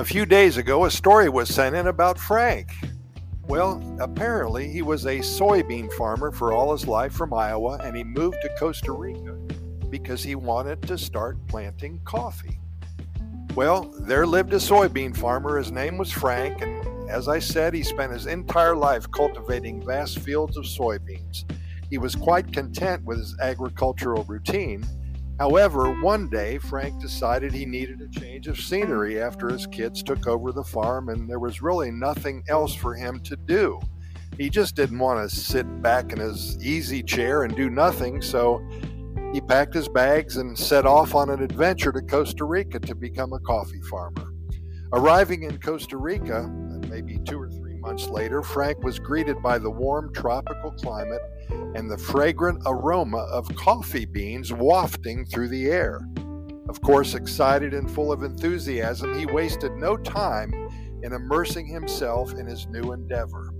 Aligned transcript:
A 0.00 0.04
few 0.04 0.24
days 0.24 0.56
ago, 0.56 0.86
a 0.86 0.90
story 0.90 1.28
was 1.28 1.54
sent 1.54 1.76
in 1.76 1.86
about 1.86 2.18
Frank. 2.18 2.72
Well, 3.42 3.82
apparently, 4.00 4.66
he 4.66 4.80
was 4.80 5.04
a 5.04 5.18
soybean 5.18 5.92
farmer 5.92 6.32
for 6.32 6.54
all 6.54 6.72
his 6.72 6.86
life 6.86 7.12
from 7.12 7.34
Iowa, 7.34 7.78
and 7.84 7.94
he 7.94 8.02
moved 8.02 8.38
to 8.40 8.48
Costa 8.58 8.92
Rica 8.92 9.34
because 9.90 10.22
he 10.22 10.36
wanted 10.36 10.80
to 10.84 10.96
start 10.96 11.36
planting 11.48 12.00
coffee. 12.06 12.58
Well, 13.54 13.94
there 14.00 14.26
lived 14.26 14.54
a 14.54 14.56
soybean 14.56 15.14
farmer. 15.14 15.58
His 15.58 15.70
name 15.70 15.98
was 15.98 16.10
Frank, 16.10 16.62
and 16.62 17.10
as 17.10 17.28
I 17.28 17.38
said, 17.38 17.74
he 17.74 17.82
spent 17.82 18.10
his 18.10 18.24
entire 18.24 18.74
life 18.74 19.04
cultivating 19.10 19.84
vast 19.84 20.20
fields 20.20 20.56
of 20.56 20.64
soybeans. 20.64 21.44
He 21.90 21.98
was 21.98 22.14
quite 22.14 22.54
content 22.54 23.04
with 23.04 23.18
his 23.18 23.36
agricultural 23.38 24.24
routine 24.24 24.82
However, 25.40 25.90
one 26.02 26.28
day 26.28 26.58
Frank 26.58 27.00
decided 27.00 27.54
he 27.54 27.64
needed 27.64 28.02
a 28.02 28.20
change 28.20 28.46
of 28.46 28.60
scenery 28.60 29.22
after 29.22 29.48
his 29.48 29.66
kids 29.66 30.02
took 30.02 30.26
over 30.26 30.52
the 30.52 30.62
farm 30.62 31.08
and 31.08 31.30
there 31.30 31.38
was 31.38 31.62
really 31.62 31.90
nothing 31.90 32.44
else 32.50 32.74
for 32.74 32.94
him 32.94 33.20
to 33.20 33.36
do. 33.36 33.80
He 34.36 34.50
just 34.50 34.76
didn't 34.76 34.98
want 34.98 35.18
to 35.30 35.34
sit 35.34 35.80
back 35.80 36.12
in 36.12 36.18
his 36.18 36.62
easy 36.62 37.02
chair 37.02 37.44
and 37.44 37.56
do 37.56 37.70
nothing, 37.70 38.20
so 38.20 38.60
he 39.32 39.40
packed 39.40 39.72
his 39.72 39.88
bags 39.88 40.36
and 40.36 40.58
set 40.58 40.84
off 40.84 41.14
on 41.14 41.30
an 41.30 41.42
adventure 41.42 41.90
to 41.90 42.02
Costa 42.02 42.44
Rica 42.44 42.78
to 42.78 42.94
become 42.94 43.32
a 43.32 43.40
coffee 43.40 43.80
farmer. 43.90 44.34
Arriving 44.92 45.44
in 45.44 45.58
Costa 45.58 45.96
Rica, 45.96 46.48
maybe 46.88 47.18
two 47.24 47.40
or 47.40 47.49
months 47.90 48.08
later, 48.08 48.40
Frank 48.40 48.84
was 48.84 49.00
greeted 49.00 49.42
by 49.42 49.58
the 49.58 49.68
warm 49.68 50.12
tropical 50.14 50.70
climate 50.70 51.20
and 51.74 51.90
the 51.90 51.98
fragrant 51.98 52.62
aroma 52.64 53.26
of 53.32 53.52
coffee 53.56 54.04
beans 54.04 54.52
wafting 54.52 55.26
through 55.26 55.48
the 55.48 55.66
air. 55.66 56.00
Of 56.68 56.80
course, 56.82 57.14
excited 57.14 57.74
and 57.74 57.90
full 57.90 58.12
of 58.12 58.22
enthusiasm, 58.22 59.18
he 59.18 59.26
wasted 59.26 59.72
no 59.72 59.96
time 59.96 60.52
in 61.02 61.12
immersing 61.12 61.66
himself 61.66 62.32
in 62.34 62.46
his 62.46 62.68
new 62.68 62.92
endeavor. 62.92 63.52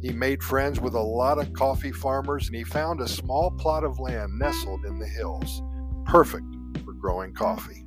He 0.00 0.12
made 0.12 0.44
friends 0.44 0.78
with 0.78 0.94
a 0.94 1.00
lot 1.00 1.40
of 1.40 1.52
coffee 1.52 1.90
farmers 1.90 2.46
and 2.46 2.54
he 2.54 2.62
found 2.62 3.00
a 3.00 3.08
small 3.08 3.50
plot 3.50 3.82
of 3.82 3.98
land 3.98 4.38
nestled 4.38 4.84
in 4.84 5.00
the 5.00 5.08
hills, 5.08 5.60
perfect 6.06 6.46
for 6.84 6.92
growing 6.92 7.34
coffee. 7.34 7.84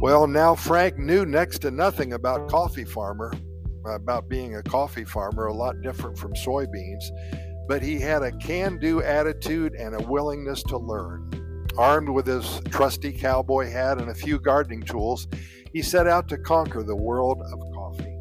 Well, 0.00 0.26
now 0.26 0.56
Frank 0.56 0.98
knew 0.98 1.24
next 1.24 1.60
to 1.60 1.70
nothing 1.70 2.12
about 2.12 2.48
coffee 2.48 2.84
farmer, 2.84 3.32
about 3.88 4.28
being 4.28 4.56
a 4.56 4.62
coffee 4.62 5.04
farmer, 5.04 5.46
a 5.46 5.52
lot 5.52 5.80
different 5.82 6.18
from 6.18 6.34
soybeans, 6.34 7.04
but 7.68 7.82
he 7.82 7.98
had 7.98 8.22
a 8.22 8.32
can 8.38 8.78
do 8.78 9.02
attitude 9.02 9.74
and 9.74 9.94
a 9.94 10.04
willingness 10.04 10.62
to 10.64 10.78
learn. 10.78 11.30
Armed 11.78 12.08
with 12.08 12.26
his 12.26 12.60
trusty 12.70 13.12
cowboy 13.12 13.70
hat 13.70 14.00
and 14.00 14.10
a 14.10 14.14
few 14.14 14.38
gardening 14.38 14.82
tools, 14.82 15.28
he 15.72 15.82
set 15.82 16.06
out 16.06 16.28
to 16.28 16.38
conquer 16.38 16.82
the 16.82 16.96
world 16.96 17.40
of 17.52 17.60
coffee. 17.74 18.16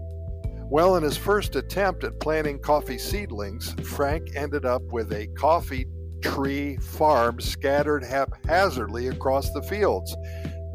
Well, 0.70 0.96
in 0.96 1.04
his 1.04 1.16
first 1.16 1.56
attempt 1.56 2.04
at 2.04 2.20
planting 2.20 2.60
coffee 2.60 2.98
seedlings, 2.98 3.74
Frank 3.84 4.36
ended 4.36 4.66
up 4.66 4.82
with 4.92 5.14
a 5.14 5.28
coffee 5.28 5.86
tree 6.22 6.76
farm 6.78 7.40
scattered 7.40 8.04
haphazardly 8.04 9.08
across 9.08 9.52
the 9.52 9.62
fields. 9.62 10.16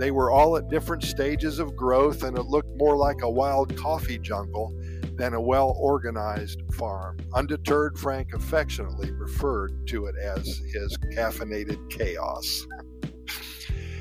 They 0.01 0.12
were 0.12 0.31
all 0.31 0.56
at 0.56 0.70
different 0.70 1.03
stages 1.03 1.59
of 1.59 1.77
growth, 1.77 2.23
and 2.23 2.39
it 2.39 2.47
looked 2.47 2.75
more 2.79 2.97
like 2.97 3.20
a 3.20 3.29
wild 3.29 3.77
coffee 3.77 4.19
jungle 4.19 4.75
than 5.17 5.34
a 5.34 5.41
well 5.41 5.77
organized 5.79 6.62
farm. 6.73 7.19
Undeterred, 7.34 7.98
Frank 7.98 8.33
affectionately 8.33 9.11
referred 9.12 9.87
to 9.89 10.06
it 10.06 10.15
as 10.17 10.62
his 10.73 10.97
caffeinated 11.15 11.91
chaos. 11.91 12.67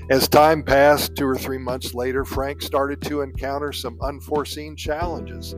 As 0.10 0.30
time 0.30 0.64
passed, 0.64 1.18
two 1.18 1.28
or 1.28 1.38
three 1.38 1.58
months 1.58 1.94
later, 1.94 2.24
Frank 2.24 2.62
started 2.62 3.02
to 3.02 3.20
encounter 3.20 3.74
some 3.74 4.00
unforeseen 4.02 4.78
challenges. 4.78 5.54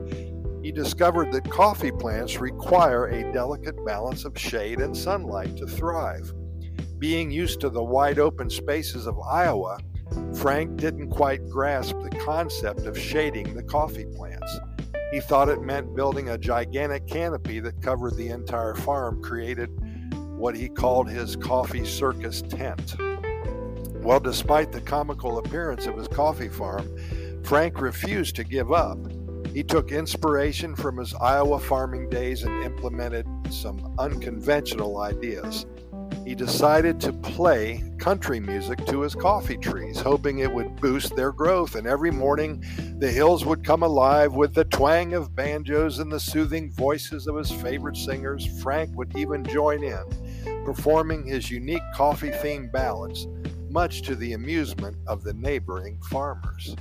He 0.60 0.72
discovered 0.72 1.30
that 1.30 1.48
coffee 1.48 1.92
plants 1.92 2.40
require 2.40 3.06
a 3.06 3.32
delicate 3.32 3.76
balance 3.86 4.24
of 4.24 4.36
shade 4.36 4.80
and 4.80 4.96
sunlight 4.96 5.56
to 5.58 5.68
thrive. 5.68 6.32
Being 6.98 7.30
used 7.30 7.60
to 7.60 7.70
the 7.70 7.82
wide 7.82 8.18
open 8.18 8.50
spaces 8.50 9.06
of 9.06 9.20
Iowa, 9.20 9.78
Frank 10.42 10.76
didn't 10.76 11.10
quite 11.10 11.48
grasp 11.48 11.94
the 12.02 12.10
concept 12.18 12.80
of 12.80 12.98
shading 12.98 13.54
the 13.54 13.62
coffee 13.62 14.06
plants. 14.06 14.58
He 15.12 15.20
thought 15.20 15.48
it 15.48 15.62
meant 15.62 15.94
building 15.94 16.30
a 16.30 16.36
gigantic 16.36 17.06
canopy 17.06 17.60
that 17.60 17.80
covered 17.80 18.16
the 18.16 18.26
entire 18.26 18.74
farm, 18.74 19.22
created 19.22 19.70
what 20.36 20.56
he 20.56 20.68
called 20.68 21.08
his 21.08 21.36
coffee 21.36 21.84
circus 21.84 22.42
tent. 22.42 22.96
Well, 24.02 24.18
despite 24.18 24.72
the 24.72 24.80
comical 24.80 25.38
appearance 25.38 25.86
of 25.86 25.96
his 25.96 26.08
coffee 26.08 26.48
farm, 26.48 26.88
Frank 27.44 27.80
refused 27.80 28.34
to 28.34 28.42
give 28.42 28.72
up. 28.72 28.98
He 29.52 29.62
took 29.62 29.92
inspiration 29.92 30.74
from 30.74 30.96
his 30.96 31.14
Iowa 31.14 31.60
farming 31.60 32.10
days 32.10 32.42
and 32.42 32.64
implemented 32.64 33.28
some 33.48 33.94
unconventional 33.96 34.98
ideas 35.02 35.66
he 36.24 36.34
decided 36.34 37.00
to 37.00 37.12
play 37.12 37.82
country 38.02 38.40
music 38.40 38.84
to 38.84 39.02
his 39.02 39.14
coffee 39.14 39.56
trees, 39.56 40.00
hoping 40.00 40.40
it 40.40 40.52
would 40.52 40.74
boost 40.80 41.14
their 41.14 41.30
growth. 41.30 41.76
And 41.76 41.86
every 41.86 42.10
morning, 42.10 42.64
the 42.98 43.08
hills 43.08 43.44
would 43.44 43.62
come 43.62 43.84
alive 43.84 44.34
with 44.34 44.54
the 44.54 44.64
twang 44.64 45.14
of 45.14 45.36
banjos 45.36 46.00
and 46.00 46.10
the 46.10 46.18
soothing 46.18 46.72
voices 46.72 47.28
of 47.28 47.36
his 47.36 47.52
favorite 47.52 47.96
singers. 47.96 48.44
Frank 48.60 48.90
would 48.96 49.16
even 49.16 49.44
join 49.44 49.84
in, 49.84 50.64
performing 50.64 51.24
his 51.24 51.48
unique 51.48 51.84
coffee 51.94 52.30
themed 52.30 52.72
ballads, 52.72 53.28
much 53.70 54.02
to 54.02 54.16
the 54.16 54.32
amusement 54.32 54.96
of 55.06 55.22
the 55.22 55.34
neighboring 55.34 56.00
farmers. 56.10 56.74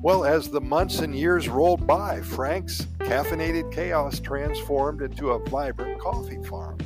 Well, 0.00 0.24
as 0.24 0.50
the 0.50 0.60
months 0.60 1.00
and 1.00 1.16
years 1.16 1.48
rolled 1.48 1.84
by, 1.84 2.20
Frank's 2.20 2.82
caffeinated 3.00 3.72
chaos 3.72 4.20
transformed 4.20 5.02
into 5.02 5.30
a 5.30 5.44
vibrant 5.50 6.00
coffee 6.00 6.40
farm. 6.44 6.78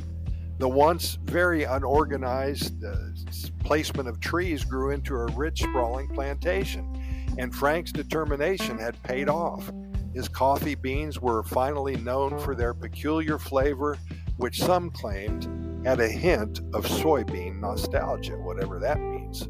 The 0.57 0.69
once 0.69 1.17
very 1.21 1.63
unorganized 1.63 2.81
uh, 2.83 2.95
placement 3.59 4.07
of 4.07 4.21
trees 4.21 4.63
grew 4.63 4.91
into 4.91 5.13
a 5.15 5.25
rich, 5.33 5.61
sprawling 5.61 6.07
plantation, 6.07 7.35
and 7.37 7.53
Frank's 7.53 7.91
determination 7.91 8.77
had 8.77 9.01
paid 9.03 9.27
off. 9.27 9.69
His 10.13 10.29
coffee 10.29 10.75
beans 10.75 11.19
were 11.19 11.43
finally 11.43 11.97
known 11.97 12.39
for 12.39 12.55
their 12.55 12.73
peculiar 12.73 13.37
flavor, 13.37 13.97
which 14.37 14.61
some 14.61 14.91
claimed 14.91 15.85
had 15.85 15.99
a 15.99 16.07
hint 16.07 16.59
of 16.73 16.85
soybean 16.85 17.59
nostalgia, 17.59 18.37
whatever 18.37 18.79
that 18.79 18.97
means. 18.97 19.49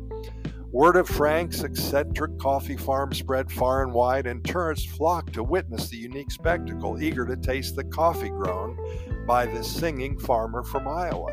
Word 0.71 0.97
of 0.97 1.07
Frank's 1.07 1.63
eccentric 1.63 2.37
coffee 2.39 2.75
farm 2.75 3.13
spread 3.13 3.51
far 3.51 3.83
and 3.83 3.93
wide, 3.93 4.25
and 4.25 4.43
tourists 4.43 4.85
flocked 4.85 5.33
to 5.33 5.43
witness 5.43 5.87
the 5.87 5.97
unique 5.97 6.31
spectacle, 6.31 7.01
eager 7.01 7.25
to 7.27 7.37
taste 7.37 7.75
the 7.75 7.83
coffee 7.83 8.29
grown 8.29 8.75
by 9.25 9.45
this 9.45 9.69
singing 9.69 10.17
farmer 10.17 10.63
from 10.63 10.87
Iowa. 10.87 11.31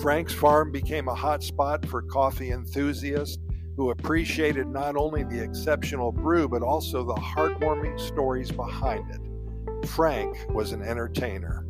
Frank's 0.00 0.34
farm 0.34 0.72
became 0.72 1.08
a 1.08 1.14
hot 1.14 1.42
spot 1.42 1.86
for 1.86 2.02
coffee 2.02 2.50
enthusiasts 2.50 3.38
who 3.76 3.90
appreciated 3.90 4.66
not 4.66 4.96
only 4.96 5.24
the 5.24 5.42
exceptional 5.42 6.12
brew 6.12 6.48
but 6.48 6.62
also 6.62 7.04
the 7.04 7.14
heartwarming 7.14 7.98
stories 7.98 8.50
behind 8.50 9.10
it. 9.10 9.88
Frank 9.88 10.36
was 10.50 10.72
an 10.72 10.82
entertainer. 10.82 11.66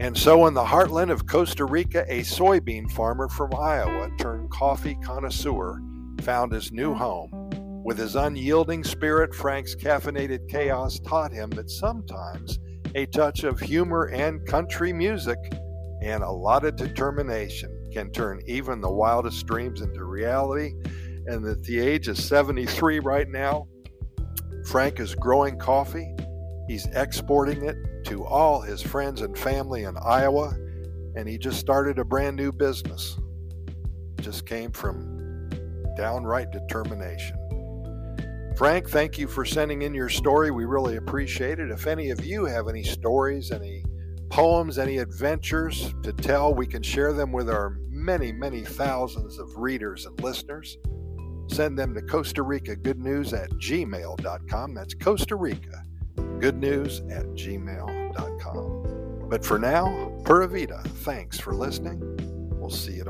And 0.00 0.18
so, 0.18 0.46
in 0.46 0.54
the 0.54 0.64
heartland 0.64 1.12
of 1.12 1.26
Costa 1.26 1.64
Rica, 1.64 2.04
a 2.08 2.22
soybean 2.22 2.90
farmer 2.90 3.28
from 3.28 3.54
Iowa 3.54 4.10
turned 4.18 4.50
coffee 4.50 4.96
connoisseur 5.04 5.80
found 6.22 6.52
his 6.52 6.72
new 6.72 6.92
home. 6.92 7.50
With 7.84 7.98
his 7.98 8.16
unyielding 8.16 8.82
spirit, 8.82 9.34
Frank's 9.34 9.76
caffeinated 9.76 10.48
chaos 10.48 10.98
taught 11.00 11.32
him 11.32 11.50
that 11.50 11.70
sometimes 11.70 12.58
a 12.94 13.06
touch 13.06 13.44
of 13.44 13.60
humor 13.60 14.04
and 14.06 14.46
country 14.46 14.92
music, 14.92 15.38
and 16.02 16.22
a 16.22 16.30
lot 16.30 16.64
of 16.64 16.76
determination 16.76 17.70
can 17.92 18.10
turn 18.10 18.40
even 18.46 18.80
the 18.80 18.90
wildest 18.90 19.46
dreams 19.46 19.80
into 19.80 20.04
reality. 20.04 20.72
And 21.26 21.46
at 21.46 21.62
the 21.62 21.78
age 21.78 22.08
of 22.08 22.18
73 22.18 22.98
right 22.98 23.28
now, 23.28 23.68
Frank 24.66 25.00
is 25.00 25.14
growing 25.14 25.58
coffee. 25.58 26.14
He's 26.68 26.86
exporting 26.94 27.64
it 27.64 27.76
to 28.06 28.24
all 28.24 28.60
his 28.60 28.82
friends 28.82 29.20
and 29.20 29.36
family 29.36 29.84
in 29.84 29.96
Iowa, 29.96 30.56
and 31.16 31.28
he 31.28 31.38
just 31.38 31.60
started 31.60 31.98
a 31.98 32.04
brand 32.04 32.36
new 32.36 32.52
business. 32.52 33.18
Just 34.20 34.46
came 34.46 34.72
from 34.72 35.50
downright 35.96 36.50
determination. 36.50 37.36
Frank, 38.56 38.90
thank 38.90 39.18
you 39.18 39.26
for 39.26 39.44
sending 39.44 39.82
in 39.82 39.94
your 39.94 40.08
story. 40.08 40.50
We 40.50 40.64
really 40.64 40.96
appreciate 40.96 41.58
it. 41.58 41.70
If 41.70 41.86
any 41.86 42.10
of 42.10 42.24
you 42.24 42.44
have 42.44 42.68
any 42.68 42.82
stories, 42.82 43.50
any 43.50 43.84
poems, 44.28 44.78
any 44.78 44.98
adventures 44.98 45.94
to 46.02 46.12
tell, 46.12 46.54
we 46.54 46.66
can 46.66 46.82
share 46.82 47.12
them 47.12 47.32
with 47.32 47.50
our 47.50 47.78
many, 47.88 48.32
many 48.32 48.62
thousands 48.62 49.38
of 49.38 49.48
readers 49.56 50.06
and 50.06 50.20
listeners. 50.22 50.76
Send 51.48 51.78
them 51.78 51.94
to 51.94 52.02
Costa 52.02 52.42
Rica 52.42 52.76
Good 52.76 52.98
News 52.98 53.32
at 53.32 53.50
gmail.com. 53.50 54.74
That's 54.74 54.94
Costa 54.94 55.36
Rica 55.36 55.82
Good 56.38 56.56
News 56.56 57.00
at 57.10 57.26
gmail.com. 57.34 59.28
But 59.28 59.44
for 59.44 59.58
now, 59.58 60.12
Pura 60.24 60.48
Vida, 60.48 60.82
thanks 60.84 61.38
for 61.38 61.54
listening. 61.54 62.00
We'll 62.58 62.70
see 62.70 62.94
you 62.94 63.04